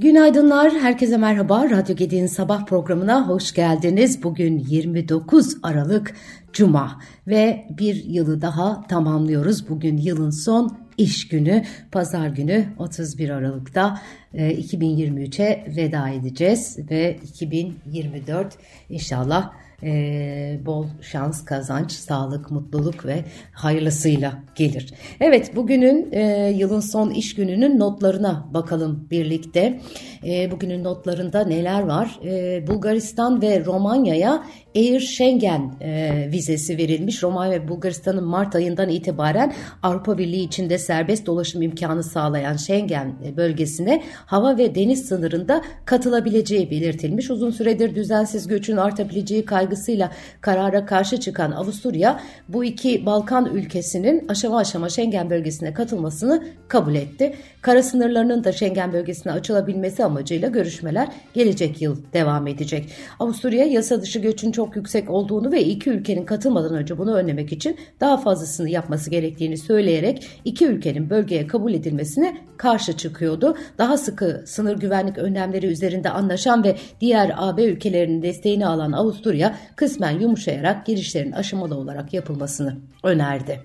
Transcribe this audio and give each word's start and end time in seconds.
Günaydınlar, 0.00 0.72
herkese 0.72 1.16
merhaba. 1.16 1.70
Radyo 1.70 1.96
Gedi'nin 1.96 2.26
sabah 2.26 2.66
programına 2.66 3.28
hoş 3.28 3.54
geldiniz. 3.54 4.22
Bugün 4.22 4.58
29 4.58 5.56
Aralık 5.62 6.14
Cuma 6.52 7.00
ve 7.26 7.64
bir 7.78 8.04
yılı 8.04 8.40
daha 8.40 8.86
tamamlıyoruz. 8.86 9.68
Bugün 9.68 9.96
yılın 9.96 10.30
son 10.30 10.78
iş 10.98 11.28
günü, 11.28 11.64
pazar 11.92 12.28
günü 12.28 12.66
31 12.78 13.30
Aralık'ta 13.30 14.00
2023'e 14.34 15.44
e, 15.44 15.76
veda 15.76 16.08
edeceğiz 16.08 16.78
ve 16.90 17.18
2024 17.22 18.58
inşallah 18.88 19.52
e, 19.82 20.58
bol 20.66 20.86
şans, 21.00 21.44
kazanç, 21.44 21.92
sağlık, 21.92 22.50
mutluluk 22.50 23.06
ve 23.06 23.24
hayırlısıyla 23.52 24.42
gelir. 24.54 24.94
Evet 25.20 25.56
bugünün 25.56 26.08
e, 26.12 26.50
yılın 26.56 26.80
son 26.80 27.10
iş 27.10 27.34
gününün 27.34 27.78
notlarına 27.78 28.46
bakalım 28.54 29.08
birlikte. 29.10 29.80
E, 30.26 30.50
bugünün 30.50 30.84
notlarında 30.84 31.44
neler 31.44 31.82
var? 31.82 32.20
E, 32.24 32.66
Bulgaristan 32.66 33.42
ve 33.42 33.64
Romanya'ya 33.64 34.44
Air 34.76 35.00
Schengen 35.00 35.74
e, 35.80 36.28
vizesi 36.32 36.78
verilmiş. 36.78 37.22
Romanya 37.22 37.52
ve 37.52 37.68
Bulgaristan'ın 37.68 38.24
Mart 38.24 38.54
ayından 38.54 38.88
itibaren 38.88 39.52
Avrupa 39.82 40.18
Birliği 40.18 40.44
içinde 40.44 40.78
serbest 40.78 41.26
dolaşım 41.26 41.62
imkanı 41.62 42.04
sağlayan 42.04 42.56
Schengen 42.56 43.14
bölgesine 43.36 44.02
hava 44.26 44.58
ve 44.58 44.74
deniz 44.74 45.08
sınırında 45.08 45.62
katılabileceği 45.84 46.70
belirtilmiş. 46.70 47.30
Uzun 47.30 47.50
süredir 47.50 47.94
düzensiz 47.94 48.46
göçün 48.46 48.76
artabileceği 48.76 49.44
kaygısıyla 49.70 50.10
karara 50.40 50.86
karşı 50.86 51.20
çıkan 51.20 51.52
Avusturya 51.52 52.20
bu 52.48 52.64
iki 52.64 53.06
Balkan 53.06 53.46
ülkesinin 53.46 54.28
aşama 54.28 54.58
aşama 54.58 54.88
Schengen 54.88 55.30
bölgesine 55.30 55.74
katılmasını 55.74 56.44
kabul 56.68 56.94
etti. 56.94 57.34
Kara 57.62 57.82
sınırlarının 57.82 58.44
da 58.44 58.52
Schengen 58.52 58.92
bölgesine 58.92 59.32
açılabilmesi 59.32 60.04
amacıyla 60.04 60.48
görüşmeler 60.48 61.08
gelecek 61.34 61.82
yıl 61.82 61.96
devam 62.12 62.46
edecek. 62.46 62.90
Avusturya 63.18 63.64
yasa 63.64 64.02
dışı 64.02 64.18
göçün 64.18 64.52
çok 64.52 64.76
yüksek 64.76 65.10
olduğunu 65.10 65.52
ve 65.52 65.64
iki 65.64 65.90
ülkenin 65.90 66.24
katılmadan 66.24 66.74
önce 66.74 66.98
bunu 66.98 67.14
önlemek 67.14 67.52
için 67.52 67.76
daha 68.00 68.16
fazlasını 68.16 68.70
yapması 68.70 69.10
gerektiğini 69.10 69.58
söyleyerek 69.58 70.26
iki 70.44 70.66
ülkenin 70.66 71.10
bölgeye 71.10 71.46
kabul 71.46 71.74
edilmesine 71.74 72.36
karşı 72.56 72.96
çıkıyordu. 72.96 73.56
Daha 73.78 73.98
sıkı 73.98 74.42
sınır 74.46 74.76
güvenlik 74.76 75.18
önlemleri 75.18 75.66
üzerinde 75.66 76.10
anlaşan 76.10 76.64
ve 76.64 76.76
diğer 77.00 77.32
AB 77.36 77.64
ülkelerinin 77.64 78.22
desteğini 78.22 78.66
alan 78.66 78.92
Avusturya 78.92 79.54
kısmen 79.76 80.10
yumuşayarak 80.10 80.86
girişlerin 80.86 81.32
aşamalı 81.32 81.76
olarak 81.76 82.14
yapılmasını 82.14 82.76
önerdi. 83.02 83.60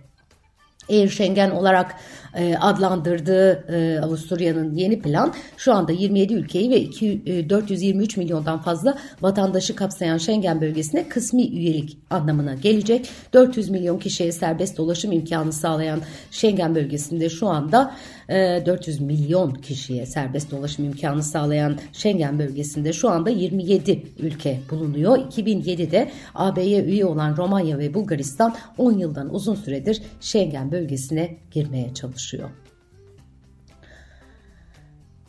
Air 0.90 1.10
Schengen 1.10 1.50
olarak 1.52 1.96
e, 2.36 2.56
adlandırdığı 2.58 3.66
e, 3.70 4.00
Avusturya'nın 4.00 4.76
yeni 4.76 5.02
plan 5.02 5.34
şu 5.58 5.74
anda 5.74 5.92
27 5.92 6.34
ülkeyi 6.34 6.70
ve 6.70 6.82
2, 6.82 7.22
e, 7.26 7.50
423 7.50 8.18
milyondan 8.18 8.62
fazla 8.62 8.98
vatandaşı 9.22 9.76
kapsayan 9.76 10.18
Schengen 10.18 10.62
bölgesine 10.62 11.10
kısmi 11.10 11.48
üyelik 11.48 11.98
anlamına 12.10 12.54
gelecek. 12.54 13.10
400 13.34 13.70
milyon 13.70 14.00
kişiye 14.00 14.32
serbest 14.32 14.78
dolaşım 14.78 15.12
imkanı 15.12 15.54
sağlayan 15.54 16.02
Schengen 16.32 16.76
bölgesinde 16.76 17.30
şu 17.30 17.48
anda 17.48 17.96
400 18.30 19.02
milyon 19.02 19.54
kişiye 19.54 20.06
serbest 20.06 20.52
dolaşım 20.52 20.86
imkanı 20.86 21.24
sağlayan 21.24 21.78
Schengen 21.94 22.40
bölgesinde 22.40 22.94
şu 22.94 23.10
anda 23.10 23.30
27 23.30 24.04
ülke 24.20 24.60
bulunuyor. 24.72 25.18
2007'de 25.18 26.12
AB'ye 26.36 26.84
üye 26.84 27.06
olan 27.06 27.38
Romanya 27.38 27.80
ve 27.80 27.94
Bulgaristan 27.94 28.56
10 28.78 28.92
yıldan 28.92 29.34
uzun 29.34 29.56
süredir 29.56 30.02
Schengen 30.22 30.72
bölgesine 30.72 31.38
girmeye 31.52 31.94
çalışıyor. 31.94 32.25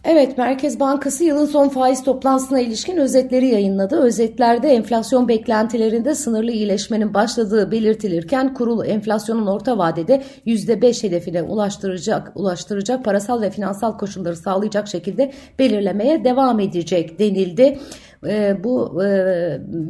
Evet, 0.09 0.39
Merkez 0.39 0.81
Bankası 0.81 1.25
yılın 1.25 1.47
son 1.47 1.69
faiz 1.69 2.05
toplantısına 2.05 2.61
ilişkin 2.61 2.97
özetleri 2.97 3.47
yayınladı. 3.47 3.97
Özetlerde 3.97 4.69
enflasyon 4.69 5.29
beklentilerinde 5.29 6.15
sınırlı 6.15 6.51
iyileşmenin 6.51 7.15
başladığı 7.15 7.71
belirtilirken 7.71 8.55
kurul 8.55 8.87
enflasyonun 8.87 9.47
orta 9.47 9.79
vadede 9.79 10.23
%5 10.47 11.03
hedefine 11.03 11.43
ulaştıracak, 11.43 12.33
ulaştıracak 12.35 13.05
parasal 13.05 13.43
ve 13.43 13.51
finansal 13.51 13.99
koşulları 13.99 14.37
sağlayacak 14.37 14.89
şekilde 14.89 15.33
belirlemeye 15.59 16.25
devam 16.25 16.61
edecek 16.61 17.19
denildi 17.19 17.79
e, 18.27 18.65
bu 18.65 19.03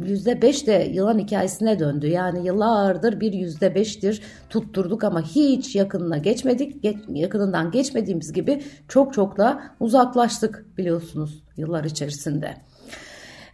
yüzde 0.05 0.41
beş 0.41 0.67
de 0.67 0.89
yılan 0.93 1.19
hikayesine 1.19 1.79
döndü. 1.79 2.07
Yani 2.07 2.47
yıllardır 2.47 3.19
bir 3.19 3.33
yüzde 3.33 3.75
beştir 3.75 4.21
tutturduk 4.49 5.03
ama 5.03 5.21
hiç 5.21 5.75
yakınına 5.75 6.17
geçmedik. 6.17 6.83
Geç, 6.83 6.97
yakınından 7.09 7.71
geçmediğimiz 7.71 8.33
gibi 8.33 8.61
çok 8.87 9.13
çok 9.13 9.37
da 9.37 9.61
uzaklaştık 9.79 10.65
biliyorsunuz 10.77 11.43
yıllar 11.57 11.83
içerisinde. 11.83 12.53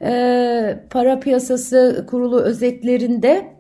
E, 0.01 0.83
para 0.89 1.19
piyasası 1.19 2.05
kurulu 2.09 2.39
özetlerinde 2.39 3.53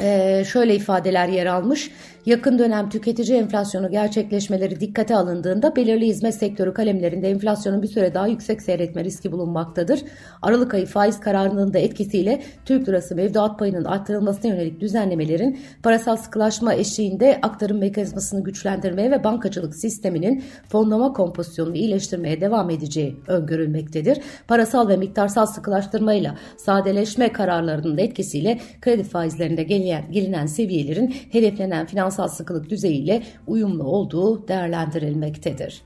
ee, 0.00 0.44
şöyle 0.46 0.74
ifadeler 0.74 1.28
yer 1.28 1.46
almış. 1.46 1.90
Yakın 2.26 2.58
dönem 2.58 2.88
tüketici 2.88 3.38
enflasyonu 3.38 3.90
gerçekleşmeleri 3.90 4.80
dikkate 4.80 5.16
alındığında 5.16 5.76
belirli 5.76 6.06
hizmet 6.06 6.34
sektörü 6.34 6.74
kalemlerinde 6.74 7.30
enflasyonun 7.30 7.82
bir 7.82 7.88
süre 7.88 8.14
daha 8.14 8.26
yüksek 8.26 8.62
seyretme 8.62 9.04
riski 9.04 9.32
bulunmaktadır. 9.32 10.00
Aralık 10.42 10.74
ayı 10.74 10.86
faiz 10.86 11.20
kararının 11.20 11.74
da 11.74 11.78
etkisiyle 11.78 12.42
Türk 12.64 12.88
lirası 12.88 13.14
mevduat 13.14 13.58
payının 13.58 13.84
arttırılmasına 13.84 14.50
yönelik 14.50 14.80
düzenlemelerin 14.80 15.58
parasal 15.82 16.16
sıkılaşma 16.16 16.74
eşiğinde 16.74 17.38
aktarım 17.42 17.78
mekanizmasını 17.78 18.44
güçlendirmeye 18.44 19.10
ve 19.10 19.24
bankacılık 19.24 19.76
sisteminin 19.76 20.44
fonlama 20.68 21.12
kompozisyonunu 21.12 21.76
iyileştirmeye 21.76 22.40
devam 22.40 22.70
edeceği 22.70 23.16
öngörülmektedir. 23.28 24.18
Parasal 24.48 24.88
ve 24.88 24.96
miktarsal 24.96 25.46
sıkılaştırmayla 25.46 26.34
sadeleşme 26.56 27.32
kararlarının 27.32 27.96
da 27.96 28.02
etkisiyle 28.02 28.58
kredi 28.80 29.04
faizlerinde 29.04 29.62
gelinen, 29.62 30.12
gelinen 30.12 30.46
seviyelerin 30.46 31.14
hedeflenen 31.32 31.86
finans 31.86 32.13
finansal 32.14 32.28
sıkılık 32.28 32.70
düzeyiyle 32.70 33.22
uyumlu 33.46 33.84
olduğu 33.84 34.48
değerlendirilmektedir. 34.48 35.82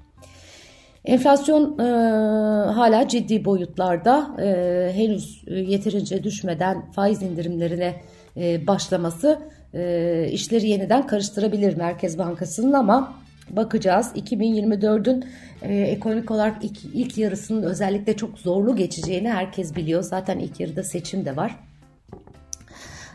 Enflasyon 1.05 1.79
e, 1.79 1.83
hala 2.73 3.09
ciddi 3.09 3.45
boyutlarda 3.45 4.37
e, 4.43 4.93
henüz 4.95 5.45
yeterince 5.47 6.25
düşmeden 6.25 6.91
faiz 6.93 7.23
indirimlerine 7.23 7.95
e, 8.37 8.67
başlaması 8.67 9.39
e, 9.75 10.29
işleri 10.33 10.69
yeniden 10.69 11.07
karıştırabilir 11.07 11.77
Merkez 11.77 12.19
Bankası'nın 12.19 12.73
ama 12.73 13.15
bakacağız. 13.51 14.13
2024'ün 14.17 15.25
e, 15.63 15.75
ekonomik 15.75 16.31
olarak 16.31 16.65
ilk, 16.65 16.85
ilk 16.85 17.19
yarısının 17.19 17.63
özellikle 17.63 18.17
çok 18.17 18.39
zorlu 18.39 18.77
geçeceğini 18.77 19.31
herkes 19.31 19.77
biliyor. 19.77 20.03
Zaten 20.03 20.39
ilk 20.39 20.61
yarıda 20.61 20.83
seçim 20.83 21.25
de 21.25 21.37
var. 21.37 21.68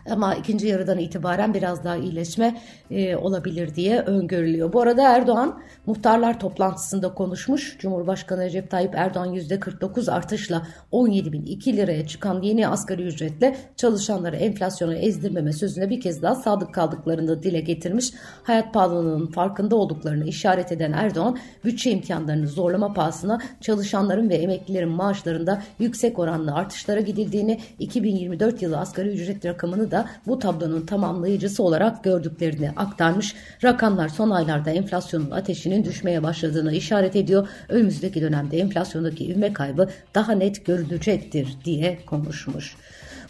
Ama 0.10 0.36
ikinci 0.36 0.68
yarıdan 0.68 0.98
itibaren 0.98 1.54
biraz 1.54 1.84
daha 1.84 1.96
iyileşme 1.96 2.62
e, 2.92 3.16
olabilir 3.16 3.76
diye 3.76 4.00
öngörülüyor. 4.00 4.74
Bu 4.74 4.82
arada 4.82 5.16
Erdoğan 5.16 5.62
muhtarlar 5.86 6.40
toplantısında 6.40 7.14
konuşmuş. 7.14 7.78
Cumhurbaşkanı 7.80 8.44
Recep 8.44 8.72
Tayyip 8.72 8.96
Erdoğan 8.96 9.34
%49 9.36 10.12
artışla 10.12 10.68
17.002 10.92 11.78
liraya 11.78 12.08
çıkan 12.08 12.42
yeni 12.42 12.68
asgari 12.68 13.04
ücretle 13.04 13.58
çalışanları 13.78 14.36
enflasyona 14.36 14.96
ezdirmeme 14.96 15.54
sözüne 15.54 15.90
bir 15.90 16.02
kez 16.02 16.22
daha 16.22 16.36
sadık 16.36 16.74
kaldıklarını 16.74 17.44
dile 17.44 17.60
getirmiş. 17.60 18.14
Hayat 18.44 18.74
pahalılığının 18.74 19.28
farkında 19.28 19.76
olduklarını 19.76 20.26
işaret 20.26 20.72
eden 20.72 20.92
Erdoğan 20.92 21.38
bütçe 21.66 21.92
imkanlarını 21.92 22.48
zorlama 22.48 22.94
pahasına 22.94 23.42
çalışanların 23.62 24.30
ve 24.30 24.36
emeklilerin 24.36 24.90
maaşlarında 24.90 25.64
yüksek 25.80 26.20
oranlı 26.20 26.54
artışlara 26.54 27.00
gidildiğini 27.00 27.60
2024 27.80 28.62
yılı 28.62 28.78
asgari 28.78 29.10
ücret 29.10 29.46
rakamını 29.46 29.92
da 29.94 30.10
bu 30.28 30.40
tablonun 30.40 30.86
tamamlayıcısı 30.86 31.64
olarak 31.64 32.04
gördüklerini 32.04 32.72
aktarmış. 32.76 33.36
Rakamlar 33.64 34.10
son 34.10 34.30
aylarda 34.30 34.72
enflasyonun 34.72 35.32
ateşinin 35.32 35.84
düşmeye 35.84 36.24
başladığını 36.24 36.74
işaret 36.74 37.16
ediyor. 37.16 37.48
Önümüzdeki 37.70 38.22
dönemde 38.22 38.58
enflasyondaki 38.58 39.26
ivme 39.26 39.54
kaybı 39.54 39.90
daha 40.16 40.32
net 40.32 40.66
görülecektir 40.66 41.58
diye 41.66 42.00
konuşmuş. 42.06 42.76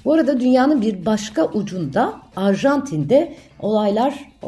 Bu 0.05 0.13
arada 0.13 0.39
dünyanın 0.39 0.81
bir 0.81 1.05
başka 1.05 1.45
ucunda 1.45 2.13
Arjantin'de 2.35 3.35
olaylar 3.59 4.13
e, 4.43 4.47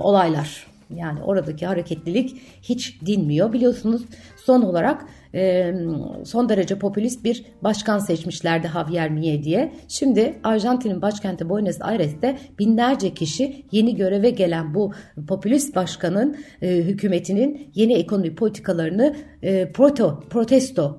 olaylar 0.00 0.66
yani 0.96 1.22
oradaki 1.22 1.66
hareketlilik 1.66 2.40
hiç 2.62 3.00
dinmiyor. 3.06 3.52
Biliyorsunuz 3.52 4.02
son 4.36 4.62
olarak 4.62 5.04
e, 5.36 5.74
son 6.24 6.48
derece 6.48 6.78
popülist 6.78 7.24
bir 7.24 7.44
başkan 7.62 7.98
seçmişlerdi 7.98 8.70
Javier 8.72 9.10
Milei 9.10 9.42
diye. 9.42 9.72
Şimdi 9.88 10.34
Arjantin'in 10.44 11.02
başkenti 11.02 11.48
Buenos 11.48 11.76
Aires'te 11.80 12.38
binlerce 12.58 13.14
kişi 13.14 13.64
yeni 13.72 13.96
göreve 13.96 14.30
gelen 14.30 14.74
bu 14.74 14.92
popülist 15.28 15.76
başkanın 15.76 16.36
e, 16.62 16.76
hükümetinin 16.76 17.70
yeni 17.74 17.94
ekonomi 17.94 18.34
politikalarını 18.34 19.16
e, 19.46 19.72
proto, 19.72 20.20
protesto 20.30 20.98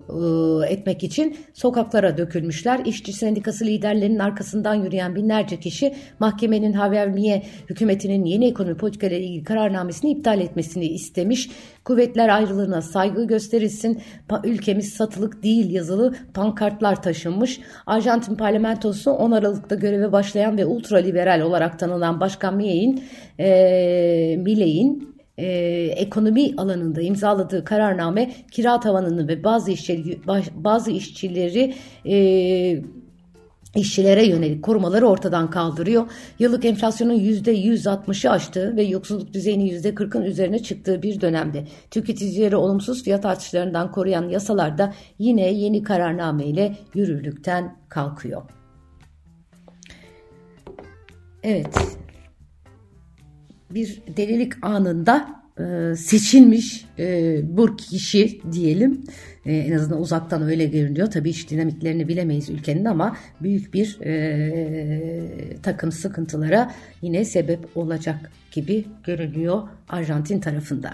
e, 0.68 0.74
etmek 0.74 1.04
için 1.04 1.38
sokaklara 1.54 2.18
dökülmüşler. 2.18 2.80
İşçi 2.86 3.14
sendikası 3.14 3.66
liderlerinin 3.66 4.20
arkasından 4.20 4.76
yürüyen 4.76 5.16
binlerce 5.16 5.60
kişi 5.60 5.96
mahkemenin 6.20 6.74
Javier 6.74 7.10
Milei 7.10 7.44
hükümetinin 7.70 8.26
yeni 8.26 8.48
ekonomi 8.48 8.78
politikalarıyla 8.78 9.28
ilgili 9.28 9.44
kararnamesini 9.44 10.12
iptal 10.12 10.42
etmesini 10.42 10.86
istemiş. 10.86 11.50
Kuvvetler 11.84 12.30
ayrılığına 12.30 12.82
saygı 12.82 13.28
gösterilsin, 13.28 14.02
ülkemiz 14.44 14.94
satılık 14.94 15.44
değil 15.44 15.72
yazılı 15.72 16.16
pankartlar 16.34 17.02
taşınmış. 17.02 17.60
Arjantin 17.86 18.36
parlamentosu 18.36 19.12
10 19.12 19.32
Aralık'ta 19.32 19.76
göreve 19.76 20.12
başlayan 20.12 20.58
ve 20.58 20.66
ultraliberal 20.66 21.42
olarak 21.42 21.80
tanınan 21.80 22.20
Başkan 22.20 22.56
Millei'in 22.56 23.04
e, 23.40 24.38
Millei'in 24.38 25.17
e, 25.38 25.48
ekonomi 25.96 26.54
alanında 26.58 27.02
imzaladığı 27.02 27.64
kararname 27.64 28.34
kira 28.52 28.80
tavanını 28.80 29.28
ve 29.28 29.44
bazı 29.44 29.72
işçileri, 29.72 30.20
bazı 30.56 30.92
işçileri 30.92 31.74
e, 32.06 32.82
işçilere 33.76 34.26
yönelik 34.26 34.64
korumaları 34.64 35.08
ortadan 35.08 35.50
kaldırıyor. 35.50 36.08
Yıllık 36.40 36.66
enflasyonun 36.66 37.20
%160'ı 37.20 38.32
aştığı 38.32 38.76
ve 38.76 38.84
yoksulluk 38.84 39.34
düzeyinin 39.34 39.82
%40'ın 39.82 40.24
üzerine 40.24 40.64
çıktığı 40.64 41.02
bir 41.02 41.22
dönemde 41.22 41.68
tüketicileri 41.92 42.56
olumsuz 42.56 43.04
fiyat 43.04 43.26
artışlarından 43.26 43.92
koruyan 43.92 44.30
yasalar 44.30 44.78
da 44.78 44.94
yine 45.20 45.54
yeni 45.54 45.84
kararname 45.84 46.46
ile 46.46 46.76
yürürlükten 46.94 47.78
kalkıyor. 47.90 48.42
Evet, 51.44 51.98
bir 53.72 54.02
delilik 54.18 54.54
anında 54.66 55.38
e, 55.60 55.96
seçilmiş 55.96 56.86
e, 57.00 57.40
bu 57.58 57.76
kişi 57.76 58.42
diyelim 58.52 59.04
e, 59.46 59.56
en 59.56 59.72
azından 59.72 60.02
uzaktan 60.02 60.42
öyle 60.42 60.66
görünüyor. 60.66 61.12
Tabii 61.12 61.30
iş 61.30 61.50
dinamiklerini 61.50 62.08
bilemeyiz 62.08 62.50
ülkenin 62.50 62.86
ama 62.86 63.18
büyük 63.42 63.74
bir 63.74 64.02
e, 64.02 65.58
takım 65.64 65.92
sıkıntılara 65.92 66.74
yine 67.02 67.26
sebep 67.26 67.78
olacak 67.78 68.32
gibi 68.52 68.86
görünüyor 69.04 69.62
Arjantin 69.90 70.40
tarafında. 70.40 70.90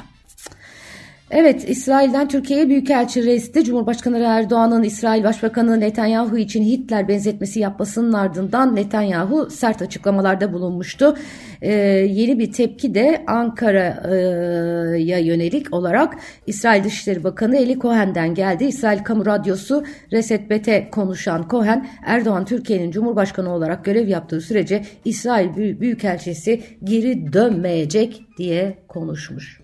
Evet, 1.36 1.70
İsrail'den 1.70 2.28
Türkiye'ye 2.28 2.70
büyükelçi 2.70 3.26
resti 3.26 3.64
Cumhurbaşkanı 3.64 4.20
Erdoğan'ın 4.20 4.84
İsrail 4.84 5.24
Başbakanı 5.24 5.80
Netanyahu 5.80 6.38
için 6.38 6.64
Hitler 6.64 7.08
benzetmesi 7.08 7.60
yapmasının 7.60 8.14
ardından 8.14 8.76
Netanyahu 8.76 9.50
sert 9.50 9.82
açıklamalarda 9.82 10.54
bulunmuştu. 10.54 11.18
Ee, 11.62 11.72
yeni 12.10 12.40
bir 12.40 12.52
tepki 12.52 12.96
de 12.96 13.24
Ankara'ya 13.28 15.20
yönelik 15.20 15.74
olarak 15.74 16.16
İsrail 16.48 16.84
Dışişleri 16.84 17.24
Bakanı 17.24 17.58
Eli 17.58 17.80
Cohen'den 17.80 18.34
geldi. 18.34 18.66
İsrail 18.66 19.04
Kamu 19.04 19.26
Radyosu 19.26 19.84
Reset 20.12 20.50
Bet'e 20.50 20.90
konuşan 20.90 21.46
Cohen, 21.50 21.88
Erdoğan 22.06 22.46
Türkiye'nin 22.46 22.92
Cumhurbaşkanı 22.92 23.54
olarak 23.54 23.86
görev 23.86 24.08
yaptığı 24.08 24.42
sürece 24.42 24.84
İsrail 25.06 25.80
Büyükelçisi 25.80 26.62
geri 26.84 27.34
dönmeyecek 27.34 28.22
diye 28.38 28.78
konuşmuş. 28.88 29.63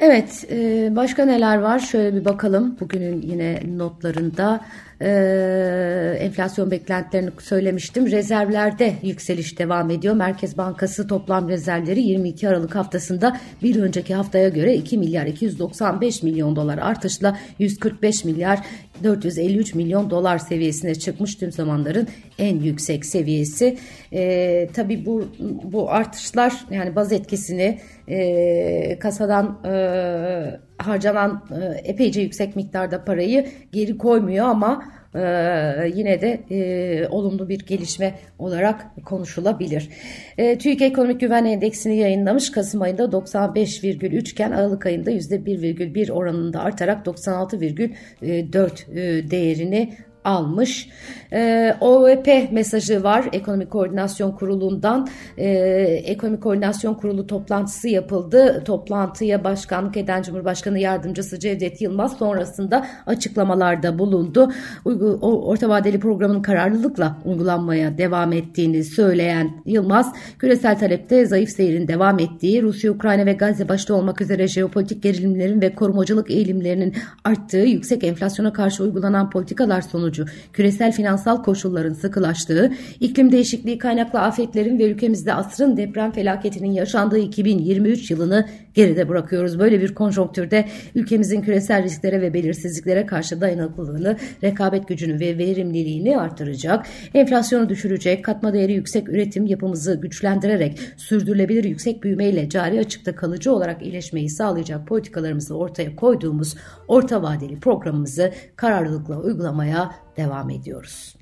Evet, 0.00 0.44
e, 0.50 0.96
başka 0.96 1.24
neler 1.24 1.58
var? 1.58 1.78
Şöyle 1.78 2.16
bir 2.16 2.24
bakalım 2.24 2.76
bugünün 2.80 3.22
yine 3.22 3.62
notlarında 3.78 4.60
e, 5.00 6.16
enflasyon 6.20 6.70
beklentilerini 6.70 7.30
söylemiştim. 7.40 8.10
Rezervlerde 8.10 8.94
yükseliş 9.02 9.58
devam 9.58 9.90
ediyor. 9.90 10.14
Merkez 10.14 10.58
Bankası 10.58 11.08
toplam 11.08 11.48
rezervleri 11.48 12.00
22 12.00 12.48
Aralık 12.48 12.74
haftasında 12.74 13.36
bir 13.62 13.82
önceki 13.82 14.14
haftaya 14.14 14.48
göre 14.48 14.74
2 14.74 14.98
milyar 14.98 15.26
295 15.26 16.22
milyon 16.22 16.56
dolar 16.56 16.78
artışla 16.78 17.38
145 17.58 18.24
milyar 18.24 18.58
453 19.04 19.74
milyon 19.74 20.10
dolar 20.10 20.38
seviyesine 20.38 20.94
çıkmış 20.94 21.34
tüm 21.34 21.52
zamanların 21.52 22.08
en 22.38 22.60
yüksek 22.60 23.06
seviyesi. 23.06 23.78
E, 24.12 24.68
tabii 24.74 25.06
bu 25.06 25.28
bu 25.64 25.90
artışlar 25.90 26.64
yani 26.70 26.96
baz 26.96 27.12
etkisini 27.12 27.78
e, 28.08 28.98
kasadan 28.98 29.58
e, 29.64 29.72
harcanan 30.78 31.42
e, 31.50 31.90
epeyce 31.90 32.20
yüksek 32.20 32.56
miktarda 32.56 33.04
parayı 33.04 33.48
geri 33.72 33.98
koymuyor 33.98 34.46
ama 34.46 34.84
e, 35.18 35.92
yine 35.94 36.20
de 36.20 36.40
e, 36.50 37.08
olumlu 37.08 37.48
bir 37.48 37.66
gelişme 37.66 38.14
olarak 38.38 38.86
konuşulabilir. 39.04 39.88
E, 40.38 40.58
TÜİK 40.58 40.82
Ekonomik 40.82 41.20
Güven 41.20 41.44
Endeksini 41.44 41.96
yayınlamış. 41.96 42.52
Kasım 42.52 42.82
ayında 42.82 43.04
95,3 43.04 44.32
iken 44.32 44.50
Aralık 44.50 44.86
ayında 44.86 45.10
%1,1 45.10 46.12
oranında 46.12 46.60
artarak 46.60 47.06
96,4 47.06 48.92
e, 48.92 49.30
değerini 49.30 49.92
almış. 50.28 50.88
E, 51.32 51.74
OVP 51.80 52.52
mesajı 52.52 53.04
var 53.04 53.28
Ekonomik 53.32 53.70
Koordinasyon 53.70 54.32
Kurulu'ndan. 54.32 55.08
E, 55.38 55.48
Ekonomik 56.04 56.42
Koordinasyon 56.42 56.94
Kurulu 56.94 57.26
toplantısı 57.26 57.88
yapıldı. 57.88 58.62
Toplantıya 58.64 59.44
başkanlık 59.44 59.96
eden 59.96 60.22
Cumhurbaşkanı 60.22 60.78
Yardımcısı 60.78 61.38
Cevdet 61.38 61.80
Yılmaz 61.80 62.16
sonrasında 62.16 62.86
açıklamalarda 63.06 63.98
bulundu. 63.98 64.52
Uygu, 64.84 65.18
orta 65.22 65.68
vadeli 65.68 66.00
programın 66.00 66.42
kararlılıkla 66.42 67.18
uygulanmaya 67.24 67.98
devam 67.98 68.32
ettiğini 68.32 68.84
söyleyen 68.84 69.50
Yılmaz, 69.66 70.12
küresel 70.38 70.78
talepte 70.78 71.26
zayıf 71.26 71.50
seyrin 71.50 71.88
devam 71.88 72.18
ettiği, 72.18 72.62
Rusya, 72.62 72.92
Ukrayna 72.92 73.26
ve 73.26 73.32
Gazze 73.32 73.68
başta 73.68 73.94
olmak 73.94 74.20
üzere 74.20 74.48
jeopolitik 74.48 75.02
gerilimlerin 75.02 75.60
ve 75.60 75.74
korumacılık 75.74 76.30
eğilimlerinin 76.30 76.94
arttığı, 77.24 77.56
yüksek 77.56 78.04
enflasyona 78.04 78.52
karşı 78.52 78.82
uygulanan 78.82 79.30
politikalar 79.30 79.80
sonucu 79.80 80.17
küresel 80.52 80.92
finansal 80.92 81.42
koşulların 81.42 81.92
sıkılaştığı, 81.92 82.72
iklim 83.00 83.32
değişikliği 83.32 83.78
kaynaklı 83.78 84.20
afetlerin 84.20 84.78
ve 84.78 84.90
ülkemizde 84.90 85.34
asrın 85.34 85.76
deprem 85.76 86.12
felaketinin 86.12 86.72
yaşandığı 86.72 87.18
2023 87.18 88.10
yılını 88.10 88.48
geride 88.74 89.08
bırakıyoruz. 89.08 89.58
Böyle 89.58 89.80
bir 89.80 89.94
konjonktürde 89.94 90.68
ülkemizin 90.94 91.40
küresel 91.40 91.82
risklere 91.82 92.20
ve 92.20 92.34
belirsizliklere 92.34 93.06
karşı 93.06 93.40
dayanıklılığını, 93.40 94.16
rekabet 94.42 94.88
gücünü 94.88 95.20
ve 95.20 95.38
verimliliğini 95.38 96.18
artıracak, 96.18 96.86
enflasyonu 97.14 97.68
düşürecek, 97.68 98.24
katma 98.24 98.52
değeri 98.52 98.72
yüksek 98.72 99.08
üretim 99.08 99.46
yapımızı 99.46 100.00
güçlendirerek 100.00 100.80
sürdürülebilir 100.96 101.64
yüksek 101.64 102.02
büyümeyle 102.02 102.48
cari 102.48 102.80
açıkta 102.80 103.14
kalıcı 103.14 103.52
olarak 103.52 103.82
iyileşmeyi 103.82 104.30
sağlayacak 104.30 104.86
politikalarımızı 104.86 105.56
ortaya 105.56 105.96
koyduğumuz 105.96 106.56
orta 106.88 107.22
vadeli 107.22 107.60
programımızı 107.60 108.32
kararlılıkla 108.56 109.20
uygulamaya 109.20 109.92
devam 110.16 110.50
ediyoruz. 110.50 111.18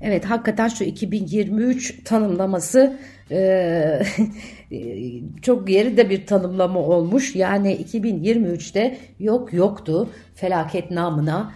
Evet 0.00 0.24
hakikaten 0.24 0.68
şu 0.68 0.84
2023 0.84 2.04
tanımlaması 2.04 2.96
e, 3.30 4.02
çok 5.42 5.70
yerinde 5.70 6.10
bir 6.10 6.26
tanımlama 6.26 6.80
olmuş. 6.80 7.36
Yani 7.36 7.76
2023'te 7.76 8.98
yok 9.20 9.52
yoktu 9.52 10.08
felaket 10.34 10.90
namına. 10.90 11.52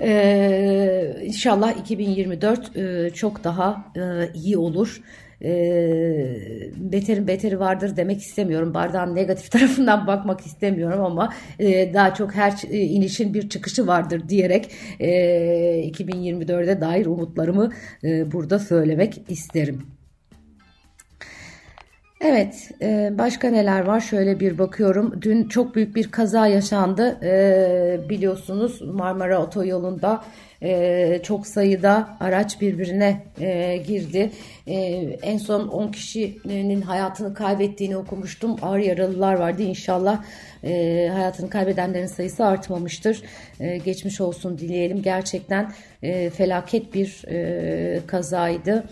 Ee, 0.00 1.16
inşallah 1.24 1.80
2024 1.80 2.76
e, 2.76 3.10
çok 3.10 3.44
daha 3.44 3.92
e, 3.96 4.32
iyi 4.34 4.58
olur 4.58 5.00
e, 5.42 5.50
beterin 6.76 7.26
beteri 7.28 7.60
vardır 7.60 7.96
demek 7.96 8.20
istemiyorum. 8.20 8.74
Bardağın 8.74 9.14
negatif 9.14 9.50
tarafından 9.50 10.06
bakmak 10.06 10.40
istemiyorum 10.40 11.04
ama 11.04 11.32
e, 11.58 11.94
daha 11.94 12.14
çok 12.14 12.34
her 12.34 12.52
e, 12.70 12.78
inişin 12.78 13.34
bir 13.34 13.48
çıkışı 13.48 13.86
vardır 13.86 14.28
diyerek 14.28 14.70
e, 15.00 15.08
2024'e 15.90 16.80
dair 16.80 17.06
umutlarımı 17.06 17.72
e, 18.04 18.32
burada 18.32 18.58
söylemek 18.58 19.20
isterim. 19.28 19.97
Evet, 22.20 22.70
e, 22.82 23.10
başka 23.18 23.50
neler 23.50 23.80
var? 23.86 24.00
Şöyle 24.00 24.40
bir 24.40 24.58
bakıyorum. 24.58 25.22
Dün 25.22 25.48
çok 25.48 25.74
büyük 25.74 25.96
bir 25.96 26.10
kaza 26.10 26.46
yaşandı. 26.46 27.18
E, 27.22 28.08
biliyorsunuz 28.08 28.82
Marmara 28.82 29.42
Otoyolu'nda 29.42 30.24
e, 30.62 31.20
çok 31.22 31.46
sayıda 31.46 32.08
araç 32.20 32.60
birbirine 32.60 33.22
e, 33.40 33.76
girdi. 33.76 34.30
E, 34.66 34.74
en 35.22 35.38
son 35.38 35.68
10 35.68 35.92
kişinin 35.92 36.82
hayatını 36.82 37.34
kaybettiğini 37.34 37.96
okumuştum. 37.96 38.56
Ağır 38.62 38.78
yaralılar 38.78 39.34
vardı. 39.34 39.62
İnşallah 39.62 40.22
e, 40.64 41.08
hayatını 41.12 41.50
kaybedenlerin 41.50 42.06
sayısı 42.06 42.44
artmamıştır. 42.44 43.22
E, 43.60 43.78
geçmiş 43.78 44.20
olsun 44.20 44.58
dileyelim. 44.58 45.02
Gerçekten 45.02 45.72
e, 46.02 46.30
felaket 46.30 46.94
bir 46.94 47.24
e, 47.28 48.00
kazaydı. 48.06 48.84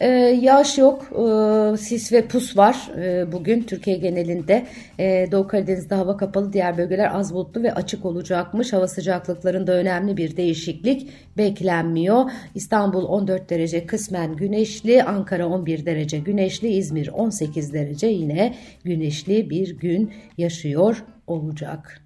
E, 0.00 0.08
yağış 0.40 0.78
yok. 0.78 1.02
E, 1.12 1.76
sis 1.76 2.12
ve 2.12 2.26
pus 2.26 2.56
var 2.56 2.90
e, 2.98 3.32
bugün 3.32 3.62
Türkiye 3.62 3.96
genelinde. 3.96 4.66
E, 4.98 5.28
Doğu 5.32 5.48
Karadeniz'de 5.48 5.94
hava 5.94 6.16
kapalı, 6.16 6.52
diğer 6.52 6.78
bölgeler 6.78 7.10
az 7.14 7.34
bulutlu 7.34 7.62
ve 7.62 7.74
açık 7.74 8.04
olacakmış. 8.04 8.72
Hava 8.72 8.88
sıcaklıklarında 8.88 9.72
önemli 9.72 10.16
bir 10.16 10.36
değişiklik 10.36 10.89
beklenmiyor. 11.36 12.30
İstanbul 12.54 13.04
14 13.04 13.50
derece 13.50 13.86
kısmen 13.86 14.36
güneşli, 14.36 15.04
Ankara 15.04 15.46
11 15.46 15.86
derece 15.86 16.18
güneşli, 16.18 16.68
İzmir 16.68 17.08
18 17.08 17.72
derece 17.74 18.06
yine 18.06 18.54
güneşli 18.84 19.50
bir 19.50 19.78
gün 19.78 20.12
yaşıyor 20.38 21.04
olacak. 21.26 22.02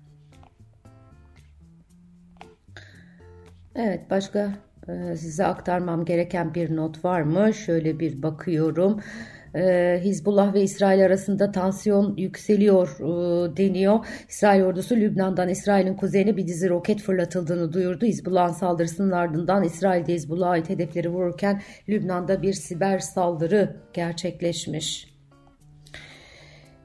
Evet 3.74 4.10
başka 4.10 4.52
e, 4.88 5.16
size 5.16 5.46
aktarmam 5.46 6.04
gereken 6.04 6.54
bir 6.54 6.76
not 6.76 7.04
var 7.04 7.20
mı? 7.22 7.54
Şöyle 7.54 8.00
bir 8.00 8.22
bakıyorum. 8.22 9.00
Ee, 9.56 10.00
Hizbullah 10.04 10.54
ve 10.54 10.62
İsrail 10.62 11.04
arasında 11.04 11.52
tansiyon 11.52 12.16
yükseliyor 12.16 12.88
e, 12.88 13.56
deniyor. 13.56 14.06
İsrail 14.28 14.62
ordusu 14.62 14.96
Lübnan'dan 14.96 15.48
İsrail'in 15.48 15.94
kuzeyine 15.94 16.36
bir 16.36 16.46
dizi 16.46 16.68
roket 16.68 17.02
fırlatıldığını 17.02 17.72
duyurdu. 17.72 18.06
Hizbullah'ın 18.06 18.52
saldırısının 18.52 19.10
ardından 19.10 19.64
İsrail'de 19.64 20.14
Hizbullah'a 20.14 20.50
ait 20.50 20.68
hedefleri 20.68 21.08
vururken 21.08 21.62
Lübnan'da 21.88 22.42
bir 22.42 22.52
siber 22.52 22.98
saldırı 22.98 23.76
gerçekleşmiş. 23.92 25.14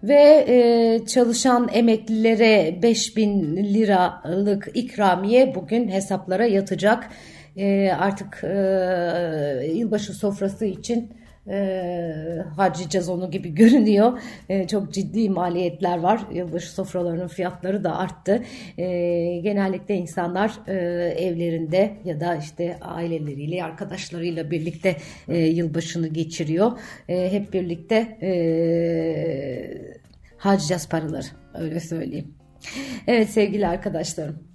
Ve 0.03 0.45
e, 0.47 0.99
çalışan 1.05 1.69
emeklilere 1.73 2.79
5000 2.83 3.55
liralık 3.55 4.67
ikramiye 4.73 5.55
bugün 5.55 5.87
hesaplara 5.87 6.45
yatacak. 6.45 7.09
E, 7.57 7.91
artık 7.91 8.43
e, 8.43 9.71
yılbaşı 9.73 10.13
sofrası 10.13 10.65
için 10.65 11.13
e, 11.49 12.43
harcayacağız 12.55 13.09
onu 13.09 13.31
gibi 13.31 13.49
görünüyor. 13.55 14.19
E, 14.49 14.67
çok 14.67 14.93
ciddi 14.93 15.29
maliyetler 15.29 15.97
var. 15.97 16.21
Yılbaşı 16.33 16.71
sofralarının 16.71 17.27
fiyatları 17.27 17.83
da 17.83 17.97
arttı. 17.97 18.43
E, 18.77 18.85
genellikle 19.43 19.95
insanlar 19.95 20.59
e, 20.67 20.73
evlerinde 21.17 21.97
ya 22.05 22.19
da 22.19 22.35
işte 22.35 22.77
aileleriyle, 22.81 23.63
arkadaşlarıyla 23.63 24.51
birlikte 24.51 24.95
e, 25.27 25.37
yılbaşını 25.37 26.07
geçiriyor. 26.07 26.71
E, 27.09 27.31
hep 27.31 27.53
birlikte 27.53 27.95
e, 28.21 28.31
harcayacağız 30.37 30.89
paraları. 30.89 31.25
Öyle 31.53 31.79
söyleyeyim. 31.79 32.35
Evet 33.07 33.29
sevgili 33.29 33.67
arkadaşlarım. 33.67 34.48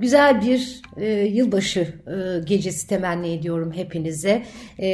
Güzel 0.00 0.42
bir 0.42 0.82
e, 0.96 1.06
yılbaşı 1.10 1.80
e, 1.80 2.44
gecesi 2.44 2.88
temenni 2.88 3.28
ediyorum 3.32 3.72
hepinize. 3.72 4.42
E, 4.80 4.90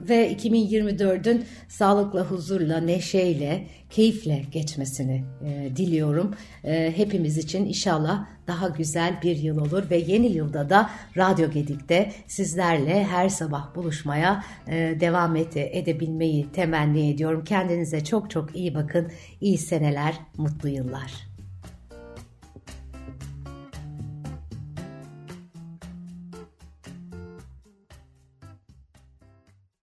ve 0.00 0.32
2024'ün 0.32 1.44
sağlıkla, 1.68 2.20
huzurla, 2.24 2.80
neşeyle, 2.80 3.66
keyifle 3.90 4.42
geçmesini 4.52 5.24
e, 5.44 5.76
diliyorum. 5.76 6.34
E, 6.64 6.92
hepimiz 6.96 7.38
için 7.38 7.66
inşallah 7.66 8.26
daha 8.46 8.68
güzel 8.68 9.22
bir 9.22 9.36
yıl 9.36 9.58
olur 9.58 9.90
ve 9.90 9.96
yeni 9.96 10.26
yılda 10.26 10.70
da 10.70 10.90
Radyo 11.16 11.50
Gedik'te 11.50 12.12
sizlerle 12.26 13.04
her 13.04 13.28
sabah 13.28 13.74
buluşmaya 13.74 14.44
e, 14.68 14.96
devam 15.00 15.36
ede, 15.36 15.78
edebilmeyi 15.78 16.52
temenni 16.52 17.10
ediyorum. 17.10 17.44
Kendinize 17.44 18.04
çok 18.04 18.30
çok 18.30 18.56
iyi 18.56 18.74
bakın. 18.74 19.08
İyi 19.40 19.58
seneler, 19.58 20.14
mutlu 20.36 20.68
yıllar. 20.68 21.29